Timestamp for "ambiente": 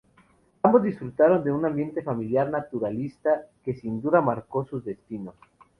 1.63-2.01